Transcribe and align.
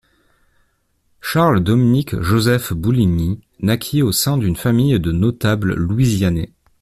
Charles 1.21 1.59
Dominique 1.59 2.19
Joseph 2.21 2.73
Bouligny 2.73 3.39
naquit 3.59 4.01
au 4.01 4.11
sein 4.11 4.39
d'une 4.39 4.55
famille 4.55 4.99
de 4.99 5.11
notables 5.11 5.75
louisianais. 5.75 6.51